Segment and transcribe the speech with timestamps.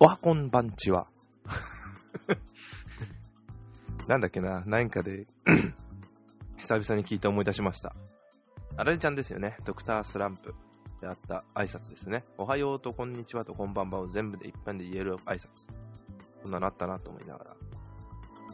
[0.00, 1.08] おはこんばんちは。
[4.06, 5.26] なんだっけな、何かで
[6.56, 7.96] 久々に聞いて思い出しました。
[8.76, 9.56] あられちゃんですよね。
[9.64, 10.54] ドクタースランプ
[11.00, 12.22] であった挨拶ですね。
[12.36, 15.48] おはようとこんにちはとこんばんはを全部で一般で言える挨拶。
[16.42, 17.56] そんなのあったなと思いながら。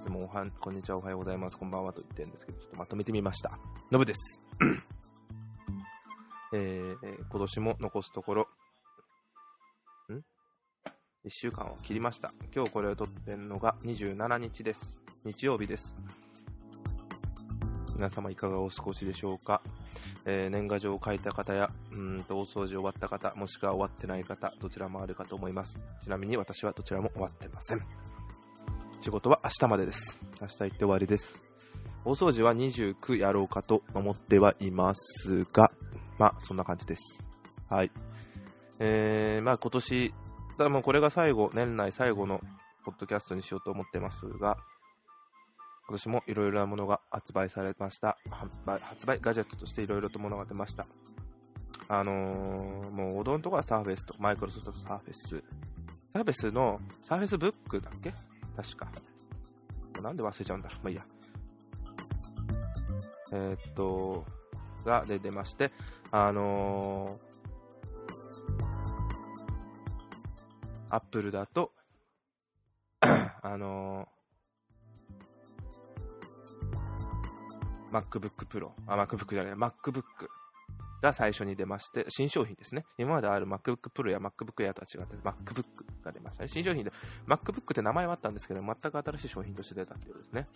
[0.02, 3.58] でもおはん、こんにちは、おはようございます、こんばんはと言ってるんですけど、ちょっとまとめてみました。
[3.90, 4.40] のぶです。
[6.54, 8.48] えー、今年も残すところ、
[11.24, 12.34] 1週間を切りました。
[12.54, 14.98] 今日これを撮ってるのが27日です。
[15.24, 15.94] 日曜日です。
[17.96, 19.62] 皆様いかがお過ごしでしょうか、
[20.26, 25.78] えー、年賀状を書いた方や、うんと大掃除終わった方、もしくは終わってない方、どちらもあるかと思います。
[26.02, 27.80] ちなみに私はどちらも終わってません。
[29.00, 30.18] 仕事は明日までです。
[30.42, 31.34] 明日行って終わりです。
[32.04, 35.72] 大掃除は29やろうかと思ってはいますが、
[36.18, 37.22] まあ、そんな感じです。
[37.70, 37.90] はい。
[38.78, 40.12] えー、まあ今年、
[40.56, 42.40] 多分これが最後、年内最後の
[42.84, 44.56] ポッドキャストにしようと思ってますが、
[45.86, 48.16] 今年もいろいろなものが発売されました。
[48.30, 50.86] 発売、ガジェットとしていろいろとものが出ました。
[51.88, 55.42] あのー、もう、おどんとかはサーフェスと、マイクロソフトサーフェス。
[56.12, 58.14] サーフェスの、サーフェスブックだっけ？
[58.56, 58.88] 確か。
[60.00, 60.78] なんで忘れちゃうんだろう。
[60.84, 61.04] まあいいや。
[63.32, 64.24] えー、っと、
[64.84, 65.72] が出てまして、
[66.10, 67.33] あのー、
[70.94, 71.72] アップルだと、
[73.00, 80.02] あのー、MacBook Pro、あ、MacBook じゃない、MacBook
[81.02, 82.84] が最初に出まして、新商品ですね。
[82.98, 85.64] 今まである MacBook Pro や MacBook Air とは違って MacBook
[86.02, 86.48] が出ましたね。
[86.48, 86.92] 新商品で、
[87.26, 90.48] MacBook って名前はあったんですけど、全く新しい商品として出たっていうことですね。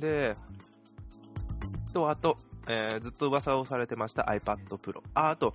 [0.00, 0.36] で、
[1.92, 2.38] と、あと、
[2.68, 5.02] えー、ずっと噂をされてました iPad Pro。
[5.14, 5.54] あ、あと、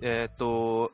[0.00, 0.92] えっ、と、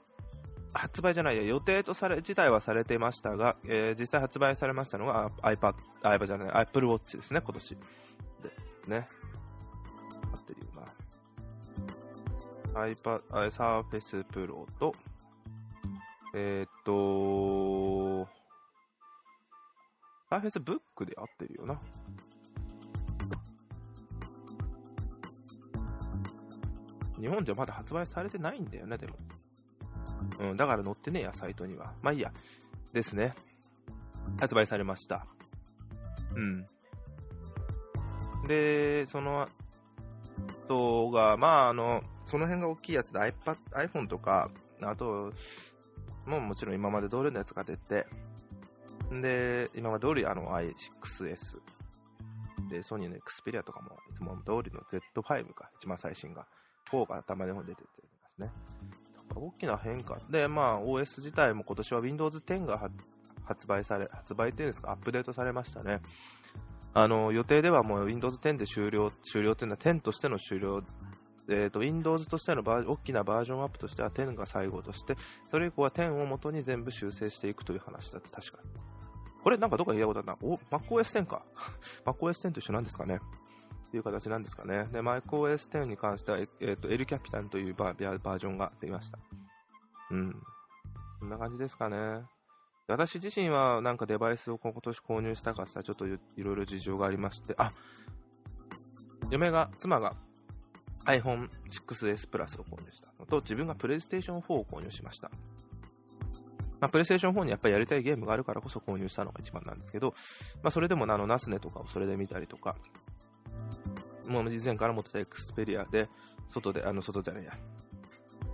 [0.72, 7.76] 発売じゃないや、予定とされ、自体はされていましたが、えー、実際発売されましたのが iPad、iPad じゃない、Apple Watch ですね、今年。
[7.76, 7.80] で、
[8.86, 9.08] ね。
[10.32, 10.66] 合ってるよ
[12.74, 12.86] な。
[12.86, 14.94] iPad、Surface Pro と、
[16.34, 18.28] えっ、と、
[20.30, 21.80] Surface Book で合ってるよな。
[27.18, 29.16] 日本じゃまだ発売されてないんだよね、でも。
[30.40, 31.92] うん、だから載ってねえや、サイトには。
[32.02, 32.32] まあいいや。
[32.92, 33.34] ですね。
[34.40, 35.26] 発売されました。
[36.34, 36.66] うん。
[38.46, 39.48] で、その
[40.68, 44.50] とが、まあ、あの、その辺が大きいやつで iPad、iPhone とか、
[44.82, 45.32] あと、
[46.26, 48.06] もうもちろん今まで通りのやつが出て、
[49.10, 51.58] で、今まで通りあの i6S、
[52.68, 56.46] で、ソニーの Xperia とかも、いつも通りの Z5 か、一番最新が
[56.92, 57.88] 4が頭の方に出てま
[58.36, 58.52] すね。
[59.34, 60.18] 大きな変化。
[60.30, 62.90] で、まあ、OS 自体も今年は Windows 10が
[63.44, 66.00] 発売され、発売っていうんですか、アップデートされましたね。
[66.94, 70.82] あの、予定ではもう Windows 10で終了、終了っていうのは10としての終了
[71.50, 75.16] えーと、Windows としてのバー大きなバージョンアップとしては10が最後として、
[75.50, 78.68] それ以降は10を元に全部修正していくという話だって確かに。
[79.42, 80.36] これなんかどっかで聞いたことあるな。
[80.42, 81.42] お、MacOS10 か。
[82.04, 83.18] MacOS10 と一緒なんですかね。
[83.88, 84.84] っていう形なんですかね。
[84.92, 89.18] で、MacOS10 に関しては、えっ、ー、と、L キャピタンというバージョンが出ました。
[90.10, 90.42] うん。
[91.20, 92.22] こんな感じですかね。
[92.86, 97.72] 私自身はなんかデバイスを今年購入したかしたらちょっといろいろ事情がありまして、あ、
[99.30, 100.14] 嫁が、妻が
[101.04, 105.30] iPhone 6S プラスを購入したのと、自分が PlayStation 4を購入しました。
[106.80, 110.14] まあ、プレイステーション4にやっぱりやりたいゲームがあるからこそ購入したのが一番なんですけど、
[110.62, 112.76] まあ、それでもあの、ナスネとかをそれで見たりとか、
[114.26, 116.08] もう以前から持ってたエクスペリアで、
[116.50, 117.52] 外で、あの、外じゃねえや。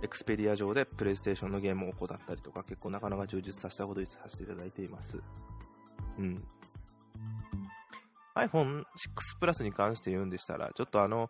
[0.01, 5.19] エクスペリア上でプレイステーションのゲームを行ったりとか、結構なかなか充実させたことにさせていただいています。
[6.19, 6.43] うん。
[8.35, 8.85] iPhone 6
[9.41, 11.29] Plus に関して言うんでしたら、ちょっとあの、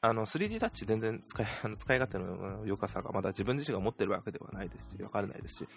[0.00, 5.68] あの 3D タッチ全然使いあの使い勝手の良さがまだ自分自身が持ってるわけではないですし、わからないですし、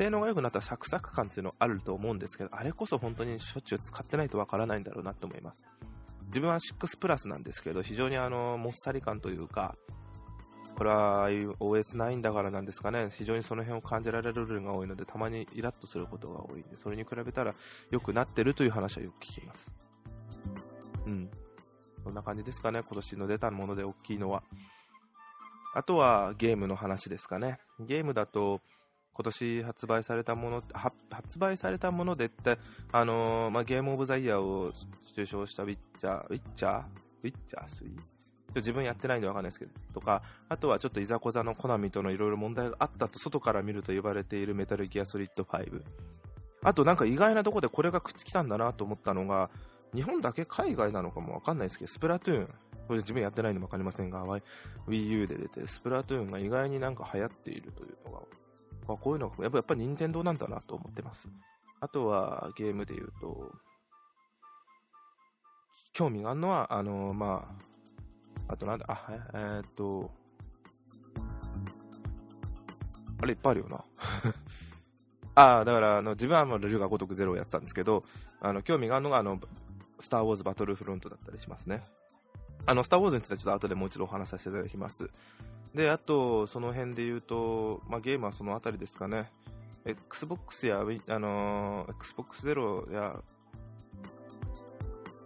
[0.00, 5.62] 性能が良くなったサクサク感っていうのあると思うんですけど、あれこそ本当にしょっちゅう使ってないとわからないんだろうなと思います。
[6.28, 9.76] 自分は6プラスなんですけど、非常にあの、もっさり感というか、
[10.78, 17.54] これは OS9 だからなんですかね、非常にその辺を感じられる部分が多いので、たまにイラッとすることが多いんで、それに比べたら
[17.90, 19.70] 良くなってるという話はよく聞きます。
[21.04, 21.30] うん。
[22.02, 24.42] そんな感じですかね、今年の出たもので大きいのは。
[25.74, 27.60] あとはゲームの話ですかね。
[27.80, 28.62] ゲームだと、
[29.20, 32.56] 今年発売されたもの、発売されたものでって、
[32.90, 34.72] あのー、まあ、ゲームオブザイヤーを
[35.12, 36.82] 受賞したウィッチャー、ウィッチャー
[37.22, 38.56] ウィッチャー 3?
[38.56, 45.82] 自分やってないんでわかんないですけど、とか、あとはちょっといざこざのコナミとのいろいろ問題があったと外から見ると呼ばれているメタルギアソリッド5。
[46.62, 49.50] あとなんか意外なとこでこれがくっつきたんだなと思ったのが、
[49.94, 52.54] 日本だけ海外なのかもわかんないですけど、スプラトゥーン。
[52.88, 54.24] これ自分やってないのわかりませんが、
[54.88, 58.22] Wii U で出てるスプラトゥーンが意外になんか流行っているというのが、
[58.94, 61.28] あこういうのがやっぱやっぱ任天堂なんだなと思ってます。
[61.80, 63.52] あとはゲームで言うと、
[65.92, 67.48] 興味があるのは、あのー、ま
[68.48, 70.10] あ、あとなんだ、あ、えー、っと、
[73.22, 73.84] あれいっぱいあるよな。
[75.34, 78.02] ああ、だから、あの、自分はもうルルが如くゼロをやってたんですけど、
[78.40, 79.40] あの、興味があるのが、あの、
[80.00, 81.82] スター・ウォーズ・バトルフロントだったりしますね。
[82.66, 85.10] あの、スター・ウォーズについてはちょっと後でもう一度お話しさせていただきます。
[85.74, 89.30] で、あと、その辺で言うと、まあ、ゲームはその辺りですかね。
[89.84, 93.16] Xbox や、あのー、Xbox ゼロや、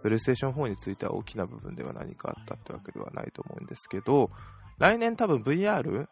[0.01, 4.29] プレイステーション4については大きな部分では何かあったってわけではないと思うんですけど、
[4.77, 6.07] 来年多分 VR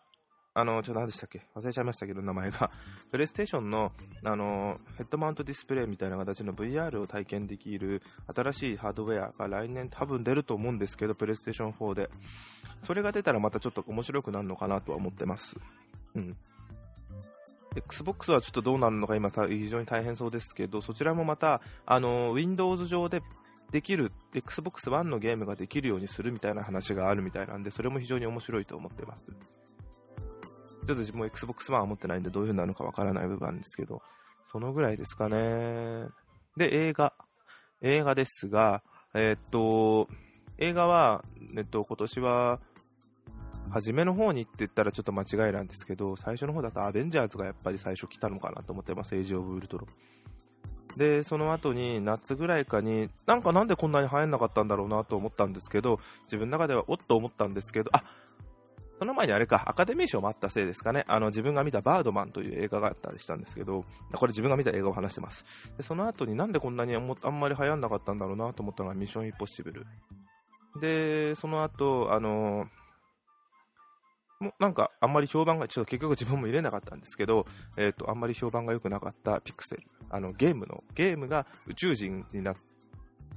[0.55, 1.41] あの、ちょっと何でしたっけ？
[1.55, 2.69] 忘れちゃいましたけど、名前が。
[3.09, 3.91] プレイステーションの、
[4.23, 8.03] あの、ヘッドマウントディスプレイみたいな形の VR を体験できる
[8.35, 12.09] 新しいハードウェアが来年多分出ると思うんですけど、プレイステーション4で。
[12.83, 15.55] それが出たらまたちょっと面白くなるのかなとは思ってます。
[16.13, 16.37] うん。
[17.75, 23.23] Xbox はちょっとどうなるのか今非常に大変そうですけど、そちらもまた、あの、Windows 上で
[23.71, 29.21] できる、Xbox One のゲームができるようにするみたいな話があるみたいなんで、それも非常に面白いと思ってます。
[30.85, 34.01] ちょっと自分も Xbox One は持ってないんでどういう風になるのかわからない部分なんですけど、
[34.51, 36.07] そのぐらいですかね。
[36.57, 37.13] で、映画。
[37.81, 38.81] 映画ですが、
[39.13, 40.07] えー、っと、
[40.57, 41.23] 映画は、
[41.57, 42.59] えっと、今年は、
[43.69, 49.87] 初めの方にって言ったらちょっと間違いなんですけど、最初の方だとアベンジャーズがやっぱり最初来たのかなと思ってます、エイジ・オブ・ウルトロ
[50.97, 58.03] で、その後に夏ぐらいかに、なんかなんでこんなに流行んなかったんだろうなと思ったんですけど、自分の中ではおっと思ったんですけど、あ
[59.03, 63.83] その前にあれか、アカデミー賞もあったせいですかね、あの自分が見たバードマンという映画があったりしたんですけど、
[64.13, 65.43] これ自分が見た映画を話してます。
[65.75, 67.05] でその後になんでこんなにあん
[67.37, 69.85] まり流行んなかったんだろうなと思ったのがミッションインポッシブル。
[70.79, 72.65] で、その後、あの
[74.39, 77.45] もなんかあんまり評判が、ちょっと結局自分も入れなかったんですけど、
[77.75, 79.83] えっ、ー、と、あんまり評判が良くなかったピクセル。
[80.11, 82.55] あの、ゲームの、ゲームが宇宙人になっ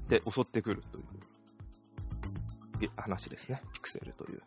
[0.08, 3.60] て襲ってくるという話ですね。
[3.72, 4.42] ピクセルという。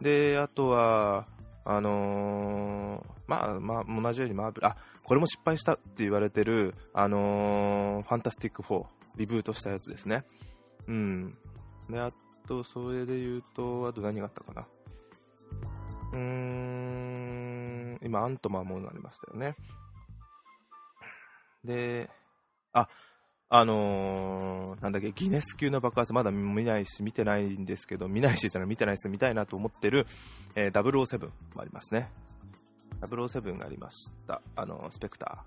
[0.00, 1.26] で、あとは、
[1.64, 8.84] あのー、まあ、まあ、同じようにマーブル、あ、これも失敗したって言われてる、あのー、ファンタスティック4、
[9.16, 10.24] リブートしたやつですね。
[10.86, 11.28] うん。
[11.88, 12.12] で、あ
[12.46, 14.66] と、それで言うと、あと何があったかな。
[16.12, 19.56] うーん、今、アントマンもなりましたよね。
[21.64, 22.10] で、
[22.72, 22.88] あ、
[23.50, 30.06] あのー、なんだっけ、ギネス級の爆発、まだ見ないし、見てないんですけど、見ないし、じゃ見てないです、見たいなと思ってる、
[30.54, 31.30] えー、007も
[31.60, 32.10] ありますね。
[33.00, 34.40] 007がありました。
[34.56, 35.44] あの、スペクタ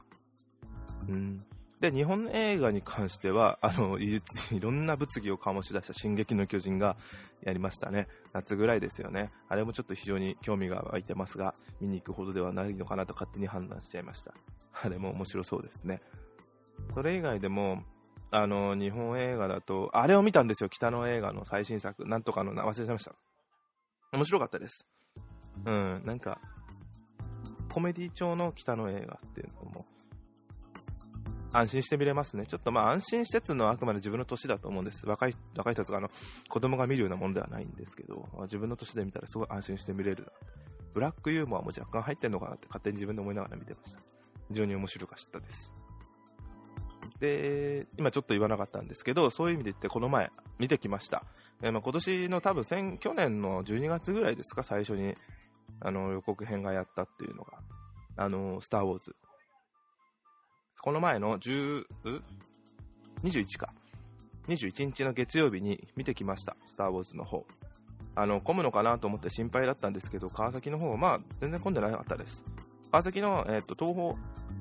[1.08, 1.12] ー。
[1.12, 1.44] うん。
[1.80, 4.20] で、日本映画に関しては、あの、い
[4.60, 6.98] ろんな物議を醸し出した進撃の巨人が
[7.44, 8.08] やりましたね。
[8.34, 9.32] 夏ぐらいですよね。
[9.48, 14.34] あれもちょっと非常に興味が湧いてますが、見に行くほどではないのかなと勝手に判断しちゃいました。
[14.82, 16.02] あれも面白そうですね。
[16.94, 17.84] それ以外でも、
[18.32, 22.06] あの、日本映画だと、あれを見たんですよ、北の映画の最新作。
[22.06, 23.16] なんとかの、忘れちゃいました。
[24.12, 24.86] 面白かったです。
[25.66, 26.40] うん、なんか、
[27.72, 29.86] コメディ調の北の映画っていうのも、
[31.54, 32.46] 安心して見れますね。
[32.46, 35.06] ちょっとまあ安心してつのはあくまで自分の年だと思うんです。
[35.08, 36.10] 若い、若い人たちがあの、
[36.50, 40.32] 子供が見るようなもんではないんですけど、自分の年で見たらすごい安心して見れるな。
[40.94, 44.00] ブラックユーモアも若干入ってんのかなって勝手に自分で思いながら見てました。
[44.50, 45.72] 非常に面白かったです。
[47.20, 51.24] で、今ちょっと言わなかったんですけど、そういう意味で言ってこの前見てきました。
[51.62, 55.16] えー、まあ、今年の多分先、去年の12月ぐらいですか、最初に
[55.80, 57.60] あの予告編がやったっていうのが、
[58.18, 59.16] あの、スター・ウォーズ。
[60.82, 61.84] この前の10、
[63.24, 63.74] 21か。
[64.48, 67.46] 21日の月曜日に見てきました、スター・ウォーズの方。
[68.16, 72.44] あの、混むのかなと思って心配だったんですけど、川崎の方は、まあ、全然混んでなかったです。
[72.92, 74.18] 川崎の、えーと、東方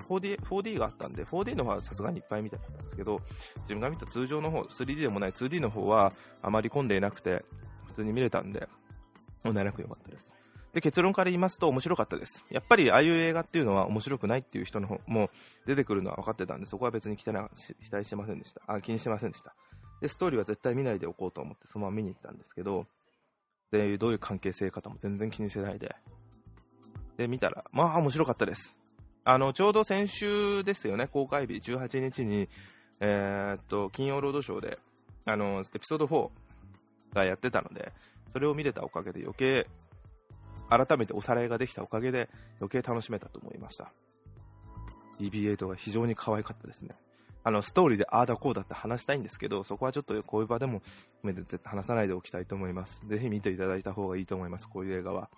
[0.06, 3.20] 4D, 4D があったんで、4D の方はさすがにいっぱい見てたんですけど、
[3.62, 7.44] 自分が見た通常の方、3D でもない 2D の方はあまり混んでいなくて、
[7.86, 8.68] 普通に見れたんで、
[9.44, 10.26] 問題なく良かったです。
[10.76, 12.44] で、結論から言いますと面白かったです。
[12.50, 15.30] やっぱりああいう映画っていうのは面白くないっていう人の方も
[15.66, 17.48] 出てくるのは分かってたんで、そこは別に期待
[17.82, 18.60] 期待してませんでした。
[18.66, 19.54] あ、気にしてませんでした。
[20.02, 22.86] で、ストーリーは絶対見ないでおこうと思ってそのまま見に行ったんですけど、
[23.70, 25.96] で、どういう関係性かも全然気にしてないで。
[27.16, 28.76] で、見たら、まあ面白かったです。
[29.28, 32.48] あの、ちょうど先週ですよね、公開日18日に、
[33.00, 34.78] えー、っと、金曜ロードショーで、
[35.24, 36.30] あの、エピソード4
[37.12, 37.92] がやってたので、
[38.32, 39.66] それを見れたおかげで余計、
[40.70, 42.28] 改めておさらいができたおかげで
[42.60, 43.90] 余計楽しめたと思いました。
[45.18, 46.94] BB8 が非常に可愛かったですね。
[47.42, 50.82] あの、ストーリーでああだこうだって話したいんですけど、そこはちょっとこういう場でも
[51.24, 53.00] 絶対話さないでおきたいと思います。
[53.08, 55.30] ぜひ見ていただいた方がいいと思います、こういう映画は。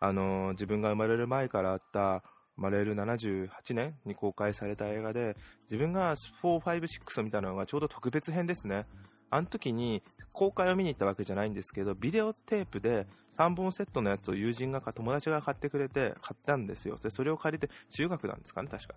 [0.00, 2.22] あの、自分が生まれる前からあった
[2.56, 5.36] 生まれる78年に公開された映画で、
[5.70, 8.86] 自分が4、5、6を見たのがちょうど特別編ですね。
[9.30, 16.98] あの時に公開を見に行ったわけじゃないんですけど、ビデオテープで3本セットのやつを友人が、友達が買ってくれて買ったんですよ。
[17.02, 18.94] で、それを借りて、中学なんですかね、確か。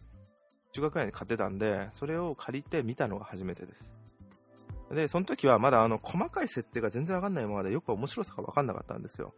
[0.71, 3.83] 中学ぐらいに買ってたんで、それを借りて見たのが初めてです。
[4.91, 9.33] で、その時はまだあの細かい設定が全然わかんないままでよく面白さがわかんなかったんですよ。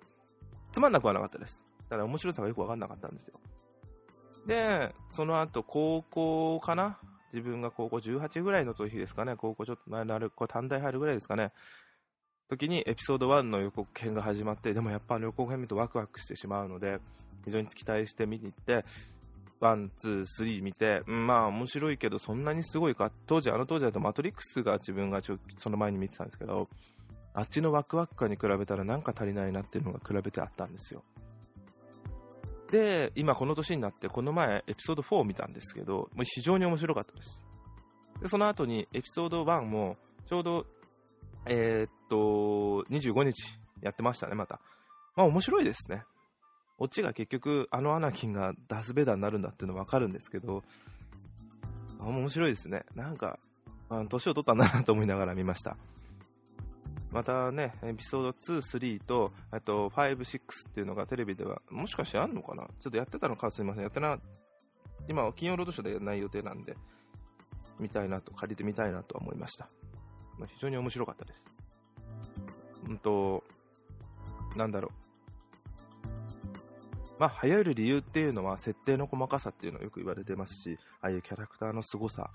[0.71, 1.61] つまんなくはなかったです。
[1.89, 3.39] ただ面白さがよくわかんなかったんですよ。
[4.45, 6.97] で、その後、高校かな？
[7.33, 11.51] 自分が高校18ぐらいの時ですかね、高校ちょっと前のある、これ短大入るぐらいですかね、
[12.49, 16.99] 時にエピソード1の予告編が始まって、でもやっぱ予告編見るとワクワクしてしまうので、
[17.45, 18.83] 非常に期待して見に行って、
[19.61, 26.67] 1、2、3見て、うん、まあ面白いけど、そんなにすごいか、当時、あの当時だとマトリックスが自分がちょその前に見てたんですけど、
[27.33, 31.03] あっちのワクワク感に比べたらなんか足りないなっていうのが比べてあったんですよ。
[32.71, 37.41] で、今この年になって、この前エピソード4を見たんですけど、もう非常に面白かったです。
[38.21, 39.97] で、その後にエピソード1も、
[40.27, 40.65] ちょうど、
[41.45, 44.61] えー、っと、25日やってましたね、また。
[45.15, 46.03] まあ面白いですね。
[46.77, 50.63] オチが結局、あのアナキンがダスベダーになるんだっていうの分かるんですけど、
[51.99, 52.85] 面白いですね。
[52.95, 53.37] なんか、
[54.09, 55.77] 年を取ったんだなと思いながら見ました。
[57.11, 60.39] またね、エピソード2、3と、あと5、6
[60.69, 62.63] っていうのがテレビでは、もしかしてあんのかな？
[62.63, 63.83] ちょっとやってたのかすみません。
[63.83, 64.17] やってな、
[65.09, 66.75] 今は金曜ロードショーでやらない予定なんで、
[67.79, 69.67] 見たいなと、借りてみたいなと思いました。
[70.39, 71.41] まあ、非常に面白かったです。
[72.87, 73.43] うんと、
[74.55, 74.91] なんだろう。
[77.19, 82.31] まあ、流行る理由っていうのは、設定の細かさっていうのはよく言われてますし、ああいうキャラクターの凄さ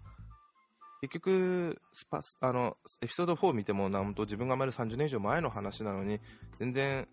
[1.01, 6.21] 結局スパあの、エピソード4見ても、なんと自分が生まだ30年以上前の話なのに、
[6.59, 7.09] 全然、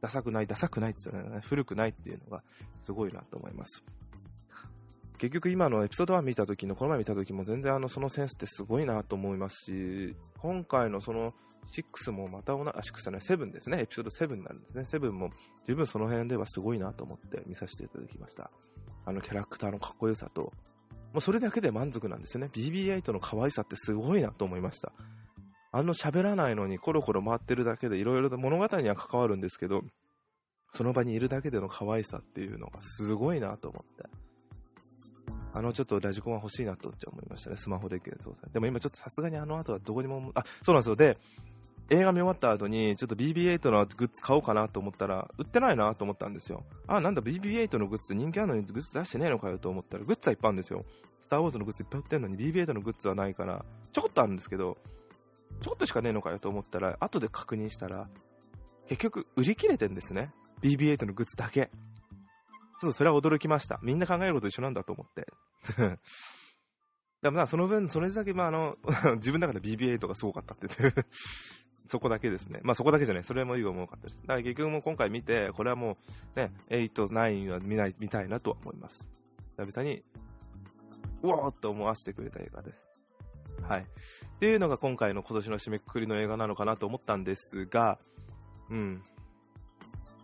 [0.00, 2.42] ダサくない、ダサくないって言ったね、古くないっていうのが
[2.84, 3.82] すごいなと思います。
[5.18, 11.34] 結局今のエピソード1見た時の、この前見た時も全然あのそのセンスってすごいなと思いますし、今回のその
[11.72, 14.82] 6もまた同じ、あ、6じゃない、7ですね、エピソード7になるんですね。
[14.82, 15.30] 7も
[15.66, 18.50] 十分その辺ではすごいなと思って見させていただきました。
[19.06, 20.52] あのキャラクターのかっこよさと、
[21.14, 22.50] もうそれだけで満足なんですよね。
[22.52, 24.92] BB8 の可愛さってすごいなと思いました。
[25.70, 29.82] あの喋らないのにコロコロ回ってるだけでいろいろと物語には関わるんですけど、
[30.72, 34.04] その場にいるだけでの可愛さっていうのがすごいなと思って。
[35.52, 40.96] あのちょっとラジコンは欲しいなと思いましたね、スマホで検索さでも今ちょっとさすがにあの後はどこにも、あ、そうなんですよ。
[40.96, 41.16] で、
[41.90, 46.64] 映画見終わった後に、ちょっと BB8 のグッズ買おうかなと思ったら、売ってないなと思ったんですよ。
[46.86, 50.84] あ、なんだ BB8 のグッズって人気あるのにグッズ出してねえのかよと思ったら、グッズはいっぱいあるんですよ。
[51.22, 54.78] スター・ウォーズのグッズいっぱい売ってるのに BB8 のグッズはないから、ちょこっとあるんですけど、
[55.60, 58.08] ちょこっとしかねえのかよと思ったら、後で確認したら、
[58.88, 60.32] 結局売り切れてんですね。
[60.62, 61.70] BB8 のグッズだけ。
[62.80, 63.78] ちょっとそれは驚きました。
[63.82, 65.26] みんな考えること一緒なんだと思って。
[67.22, 68.76] でもその分、それだけ、まあ、あの、
[69.16, 71.06] 自分の中で BB8 がすごかったってって
[71.88, 72.60] そこだけですね。
[72.62, 73.24] まあそこだけじゃない。
[73.24, 74.18] それもいい思かったです。
[74.22, 75.98] だから結局も今回見て、これはも
[76.36, 79.08] うね、8、9は見ない、見たいなとは思います。
[79.56, 80.02] 久々に
[81.22, 82.78] うわーって思わせてくれた映画です。
[83.62, 83.80] はい。
[83.80, 83.84] っ
[84.40, 87.98] ていうのが今回の今年の締めくくりの映画なのかなと思ったんですが、
[88.70, 89.02] うん。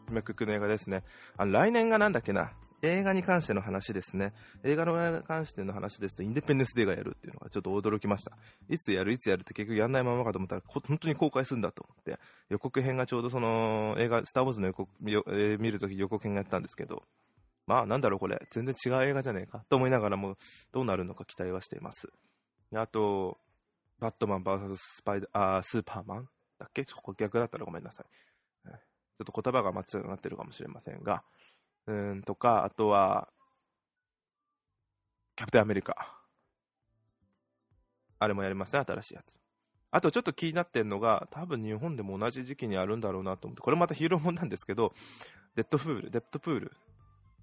[0.09, 1.05] 締めくくりの映画ですね。
[1.37, 2.53] あの来年がなんだっけな。
[2.83, 4.33] 映画に関しての話ですね。
[4.65, 8.33] 映画に関しての話ですと、インデペンデンスデーがやるっていうのがちょっと驚きました。
[8.69, 12.19] いつやる、いつやるって結局やんないままかと思ったら、本当に公開するんだと思って、
[12.49, 17.03] 予告編がちょうどその映画、スター・ウォーズの予告、えー、見るとき予告編がやったんですけど、
[17.67, 20.37] まあなんだろうこれ、全然違う映画じゃねえかと思いながらも、
[20.73, 22.09] どうなるのか期待はしています。
[22.75, 23.39] あと、
[23.99, 26.85] バットマン VS スパイダあスーパーマンだっけ？
[26.85, 28.07] ちょっと逆だったらごめんなさい。
[28.67, 28.73] ちょ
[29.25, 29.85] っと言葉が間違
[30.15, 31.23] ってるかもしれませんが、
[31.91, 33.29] うんとか、あとは、
[35.35, 36.21] キャプテンアメリカ。
[38.19, 39.33] あれもやりますね、新しいやつ。
[39.91, 44.93] あとちょっと気になってるのが、多分日本でも同じ時期にあるんだろうなと思って、これまたヒーローもんなんですけど、
[45.57, 46.73] デッドプール、デッドプール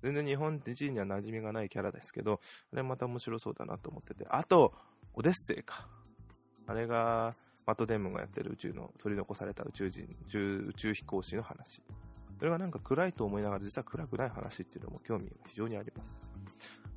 [0.02, 2.40] 全然日本人には馴染みがないキャラですけど、
[2.72, 4.26] あれまた面白そうだなと思ってて。
[4.30, 4.74] あと、
[5.14, 5.88] オデッセイか。
[6.68, 7.36] あれが、
[7.66, 11.82] マット・デーモンがやってる宇宙の取り残された宇宙人、宇宙飛行士の話。
[12.38, 16.30] それがなんか暗いと思いながら、実は暗くない話っていうのも興味が非常にあります。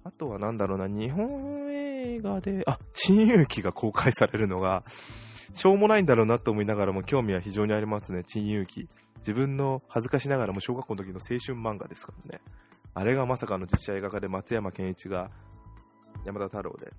[0.05, 4.83] あとはなんだろうな、日本映画で、あ、新勇気が公開されるのが、
[5.53, 8.89] しょうもないんだろうなと思いながらも興味は非常にありますね、珍遊記。
[9.19, 12.41] 自分の恥ずかしながらも小学校の時の青春漫画ですからね。
[12.95, 15.31] あれがまさかの実写映画化で松山ケンイチが
[16.25, 16.93] 山田太郎で。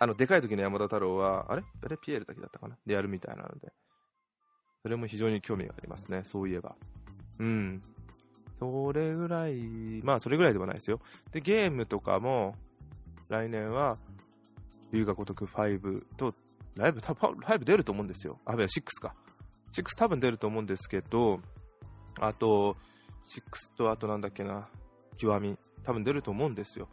[0.00, 1.62] あの、でかい時の山田太郎は、あれ？
[1.82, 1.96] あれ？
[1.96, 2.76] ピエールだけだったかな？
[2.84, 3.72] でやるみたいなので。
[4.82, 6.74] それも非常に興味がありますね、そういえば。
[7.42, 7.82] うん。
[8.60, 11.00] それぐらい、まあそれぐらいではないですよ。
[11.32, 12.54] で、ゲームとかも、
[13.28, 13.98] 来年は、
[14.92, 16.34] 龍が如く5と、
[16.76, 18.38] ライブ、多分5出ると思うんですよ。
[18.44, 19.16] あ、いや、6か。
[19.72, 21.40] 6多分出ると思うんですけど、
[22.20, 22.76] あと、
[23.28, 24.68] 6とあとなんだっけな、
[25.16, 26.88] 極み、多分出ると思うんですよ。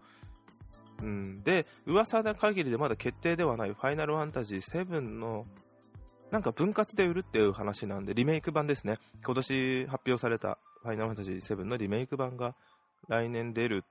[1.03, 5.45] うん、で、噂な限りでまだ決定ではないファイナルファンタジー7の
[6.31, 8.97] なんか分割で売るっていう話なんで、リメイク版ですね。
[9.25, 12.55] 今年発表されたファイナルファンタジー7のリメイク版が
[13.07, 13.83] 来年出る、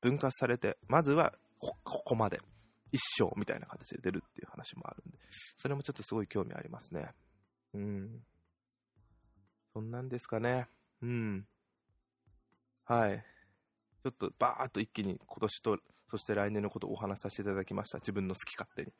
[0.00, 2.40] 分割されて、まずはここまで、
[2.92, 5.18] 一章みたいな形で出るっていう話もあるんで、
[5.56, 7.10] それもちょっとすごい興味ありますね。
[7.74, 8.22] うん。
[9.74, 10.68] そんなんですかね。
[11.02, 11.46] うん。
[12.84, 13.24] はい。
[14.02, 15.78] ちょっとバーっと一気に今年と、
[16.10, 17.98] そして来年のことをお話しさせていただきました。
[17.98, 18.92] 自分の好き勝手に。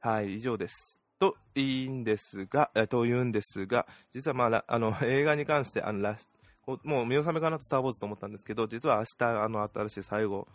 [0.00, 1.00] はい、以上です。
[1.18, 6.16] といいんですが、と言うんですが、実は、まあ、あの映画に関してあのラ
[6.82, 10.48] もう見納めかなとスター・ウォーズと思ったんですけど、実は明日あの新しい最後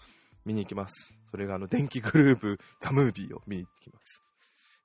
[0.45, 1.13] 見に行きます。
[1.31, 4.23] それがあの電気グループザ・ムービーを見に行きます。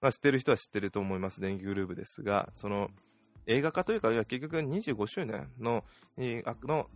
[0.01, 2.91] まあ、知ってる人は知ってると思います、電気グループですが、その
[3.47, 5.85] 映画化というか、結局25周年の
[6.63, 6.87] の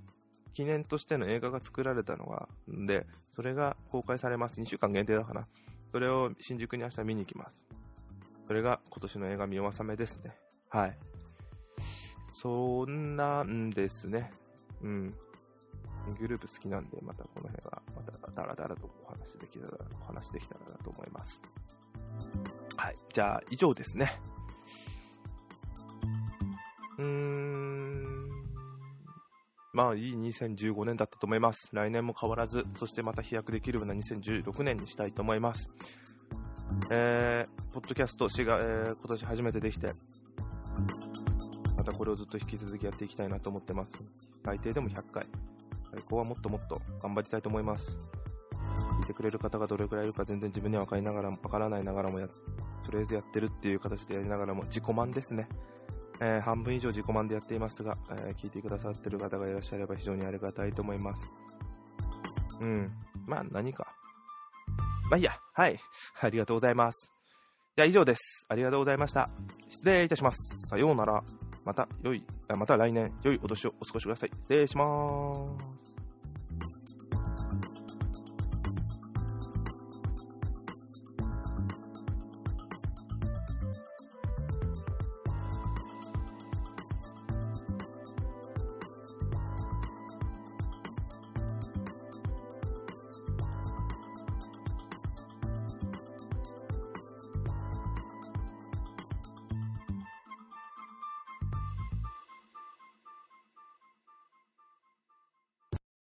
[0.53, 4.61] 記念としての映画が作られたのが、で、それが公開されます。
[4.61, 5.47] 2週間限定だから。
[5.93, 7.80] それを新宿に明日見に行きます。
[8.51, 10.35] それが今年の映画見納めですね。
[10.71, 10.99] はい。
[12.33, 14.33] そんなんですね。
[14.83, 15.15] うん。
[16.19, 21.41] グループ好きなんで、またこの辺は、またダラダラとお話できたら、お話できたらなと思います。
[22.77, 22.97] はい。
[23.13, 24.21] じゃあ、以上ですね。
[26.99, 28.31] うーん。
[29.73, 31.69] まあ、いい2015年だったと思います。
[31.71, 35.73] 来年も変わらず、そしてまた飛躍できるような2016年にしたいと思います。
[36.91, 39.93] えー、ポッドキャスト4が、えー、今年初めてできて、
[41.77, 43.93] またこれをずっと引き続きやっていきたいなと思ってます。
[44.45, 45.27] 最低でも100回。
[45.93, 47.97] 最高はもっともっと頑張りたいと思います。
[49.01, 55.49] 聞いてくれる方がどれくらいいるか全然自分には分かりながらも、分からないながらもや、とりあえずやってるっていう形でやりながらも自己満ですね。
[56.23, 61.33] えー、半分以上自己満でやっていますが、えー、聞いてくださってる方がいらっしゃれば非常にありがたいと思います。
[62.61, 62.93] うん。
[63.27, 64.00] まあ何か。
[65.11, 65.37] まあいいや。
[65.53, 65.77] はい。
[66.23, 67.11] ありがとうございます。
[67.77, 68.47] じゃあ以上です。
[68.49, 69.29] ありがとうございました。
[69.69, 70.69] 失礼いたします。
[70.69, 71.23] さようなら。
[71.65, 74.31] また良い、また来年良いお年をお過ごしください。
[74.31, 74.85] 失礼しま
[75.85, 75.90] す。